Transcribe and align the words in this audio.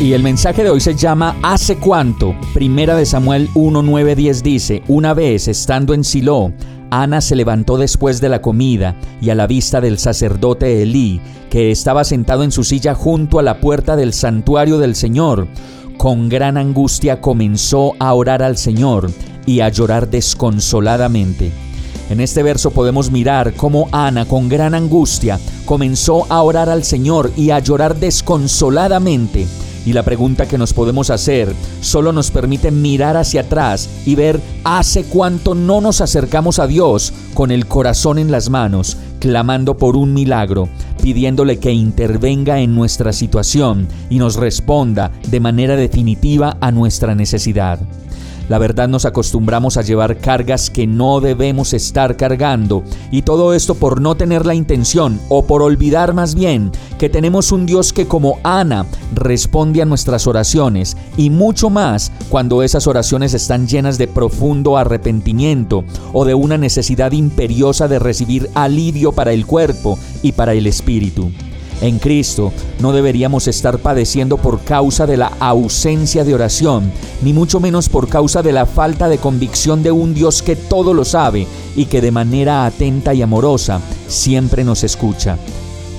Y 0.00 0.14
el 0.14 0.22
mensaje 0.22 0.64
de 0.64 0.70
hoy 0.70 0.80
se 0.80 0.94
llama 0.94 1.36
¿Hace 1.42 1.76
cuánto? 1.76 2.34
Primera 2.54 2.96
de 2.96 3.04
Samuel 3.04 3.50
1, 3.54 3.82
9, 3.82 4.16
10 4.16 4.42
dice, 4.42 4.82
una 4.88 5.12
vez 5.12 5.46
estando 5.46 5.92
en 5.92 6.04
Silo, 6.04 6.54
Ana 6.90 7.20
se 7.20 7.36
levantó 7.36 7.76
después 7.76 8.18
de 8.18 8.30
la 8.30 8.40
comida 8.40 8.96
y 9.20 9.28
a 9.28 9.34
la 9.34 9.46
vista 9.46 9.78
del 9.82 9.98
sacerdote 9.98 10.80
Elí, 10.80 11.20
que 11.50 11.70
estaba 11.70 12.04
sentado 12.04 12.44
en 12.44 12.50
su 12.50 12.64
silla 12.64 12.94
junto 12.94 13.38
a 13.38 13.42
la 13.42 13.60
puerta 13.60 13.94
del 13.94 14.14
santuario 14.14 14.78
del 14.78 14.94
Señor, 14.94 15.46
con 15.98 16.30
gran 16.30 16.56
angustia 16.56 17.20
comenzó 17.20 17.92
a 17.98 18.14
orar 18.14 18.42
al 18.42 18.56
Señor 18.56 19.10
y 19.44 19.60
a 19.60 19.68
llorar 19.68 20.08
desconsoladamente. 20.08 21.52
En 22.08 22.20
este 22.20 22.42
verso 22.42 22.70
podemos 22.70 23.10
mirar 23.10 23.52
cómo 23.52 23.86
Ana 23.92 24.24
con 24.24 24.48
gran 24.48 24.74
angustia 24.74 25.38
comenzó 25.66 26.24
a 26.30 26.40
orar 26.40 26.70
al 26.70 26.84
Señor 26.84 27.30
y 27.36 27.50
a 27.50 27.58
llorar 27.58 27.96
desconsoladamente 27.96 29.46
y 29.84 29.92
la 29.92 30.02
pregunta 30.02 30.46
que 30.46 30.58
nos 30.58 30.72
podemos 30.72 31.10
hacer 31.10 31.54
solo 31.80 32.12
nos 32.12 32.30
permite 32.30 32.70
mirar 32.70 33.16
hacia 33.16 33.42
atrás 33.42 33.88
y 34.06 34.14
ver 34.14 34.40
hace 34.64 35.04
cuánto 35.04 35.54
no 35.54 35.80
nos 35.80 36.00
acercamos 36.00 36.58
a 36.58 36.66
Dios 36.66 37.12
con 37.34 37.50
el 37.50 37.66
corazón 37.66 38.18
en 38.18 38.30
las 38.30 38.50
manos, 38.50 38.96
clamando 39.18 39.76
por 39.76 39.96
un 39.96 40.12
milagro, 40.14 40.68
pidiéndole 41.02 41.58
que 41.58 41.72
intervenga 41.72 42.60
en 42.60 42.74
nuestra 42.74 43.12
situación 43.12 43.88
y 44.08 44.18
nos 44.18 44.36
responda 44.36 45.10
de 45.28 45.40
manera 45.40 45.76
definitiva 45.76 46.56
a 46.60 46.70
nuestra 46.70 47.14
necesidad. 47.14 47.80
La 48.50 48.58
verdad 48.58 48.88
nos 48.88 49.04
acostumbramos 49.04 49.76
a 49.76 49.82
llevar 49.82 50.18
cargas 50.18 50.70
que 50.70 50.84
no 50.84 51.20
debemos 51.20 51.72
estar 51.72 52.16
cargando 52.16 52.82
y 53.12 53.22
todo 53.22 53.54
esto 53.54 53.76
por 53.76 54.00
no 54.00 54.16
tener 54.16 54.44
la 54.44 54.56
intención 54.56 55.20
o 55.28 55.46
por 55.46 55.62
olvidar 55.62 56.14
más 56.14 56.34
bien 56.34 56.72
que 56.98 57.08
tenemos 57.08 57.52
un 57.52 57.64
Dios 57.64 57.92
que 57.92 58.08
como 58.08 58.40
Ana 58.42 58.86
responde 59.14 59.82
a 59.82 59.84
nuestras 59.84 60.26
oraciones 60.26 60.96
y 61.16 61.30
mucho 61.30 61.70
más 61.70 62.10
cuando 62.28 62.64
esas 62.64 62.88
oraciones 62.88 63.34
están 63.34 63.68
llenas 63.68 63.98
de 63.98 64.08
profundo 64.08 64.76
arrepentimiento 64.76 65.84
o 66.12 66.24
de 66.24 66.34
una 66.34 66.58
necesidad 66.58 67.12
imperiosa 67.12 67.86
de 67.86 68.00
recibir 68.00 68.50
alivio 68.56 69.12
para 69.12 69.32
el 69.32 69.46
cuerpo 69.46 69.96
y 70.24 70.32
para 70.32 70.54
el 70.54 70.66
espíritu. 70.66 71.30
En 71.80 71.98
Cristo 71.98 72.52
no 72.80 72.92
deberíamos 72.92 73.48
estar 73.48 73.78
padeciendo 73.78 74.36
por 74.36 74.60
causa 74.60 75.06
de 75.06 75.16
la 75.16 75.32
ausencia 75.40 76.24
de 76.24 76.34
oración, 76.34 76.92
ni 77.22 77.32
mucho 77.32 77.58
menos 77.58 77.88
por 77.88 78.08
causa 78.08 78.42
de 78.42 78.52
la 78.52 78.66
falta 78.66 79.08
de 79.08 79.18
convicción 79.18 79.82
de 79.82 79.90
un 79.90 80.12
Dios 80.12 80.42
que 80.42 80.56
todo 80.56 80.92
lo 80.92 81.04
sabe 81.04 81.46
y 81.74 81.86
que 81.86 82.00
de 82.00 82.10
manera 82.10 82.66
atenta 82.66 83.14
y 83.14 83.22
amorosa 83.22 83.80
siempre 84.08 84.62
nos 84.62 84.84
escucha. 84.84 85.38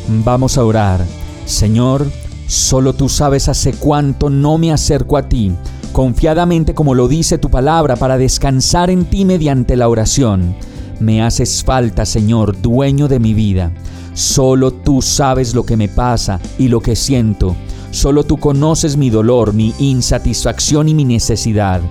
Vamos 0.08 0.58
a 0.58 0.66
orar. 0.66 1.04
Señor, 1.46 2.06
solo 2.47 2.94
tú 2.94 3.09
sabes 3.09 3.50
hace 3.50 3.74
cuánto 3.74 4.30
no 4.30 4.59
me 4.59 4.72
acerco 4.72 5.18
a 5.18 5.28
ti, 5.28 5.52
confiadamente 5.91 6.75
como 6.75 6.94
lo 6.94 7.08
dice 7.08 7.40
tu 7.40 7.50
palabra, 7.50 7.96
para 7.96 8.20
descansar 8.20 8.91
en 8.91 9.06
ti 9.06 9.25
mediante 9.25 9.75
la 9.75 9.90
oración. 9.90 10.56
Me 11.00 11.24
haces 11.24 11.64
falta, 11.64 12.06
Señor, 12.06 12.62
dueño 12.62 13.08
de 13.08 13.20
mi 13.20 13.34
vida. 13.34 13.72
Solo 14.13 14.72
tú 14.72 15.01
sabes 15.01 15.53
lo 15.55 15.63
que 15.63 15.77
me 15.77 15.88
pasa 15.88 16.39
y 16.57 16.67
lo 16.67 16.81
que 16.81 16.95
siento. 16.95 17.55
Solo 17.91 18.23
tú 18.23 18.38
conoces 18.38 18.97
mi 18.97 19.09
dolor, 19.09 19.53
mi 19.53 19.73
insatisfacción 19.79 20.89
y 20.89 20.94
mi 20.94 21.05
necesidad. 21.05 21.81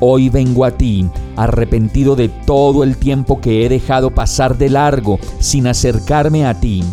Hoy 0.00 0.28
vengo 0.28 0.64
a 0.64 0.70
ti, 0.70 1.06
arrepentido 1.36 2.14
de 2.14 2.28
todo 2.28 2.84
el 2.84 2.96
tiempo 2.96 3.40
que 3.40 3.64
he 3.64 3.68
dejado 3.68 4.10
pasar 4.10 4.56
de 4.56 4.70
largo 4.70 5.18
sin 5.40 5.66
acercarme 5.66 6.46
a 6.46 6.60
ti. 6.60 6.84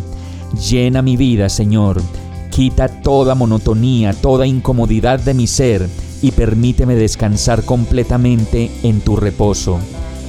Llena 0.70 1.02
mi 1.02 1.16
vida, 1.16 1.50
Señor. 1.50 2.02
Quita 2.50 2.88
toda 2.88 3.36
monotonía, 3.36 4.14
toda 4.14 4.48
incomodidad 4.48 5.20
de 5.20 5.34
mi 5.34 5.46
ser 5.46 5.88
y 6.22 6.32
permíteme 6.32 6.96
descansar 6.96 7.64
completamente 7.64 8.72
en 8.82 9.02
tu 9.02 9.16
reposo. 9.16 9.78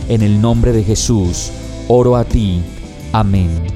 En 0.09 0.23
el 0.23 0.41
nombre 0.41 0.73
de 0.73 0.83
Jesús, 0.85 1.51
oro 1.89 2.17
a 2.17 2.25
ti. 2.25 2.61
Amén. 3.13 3.76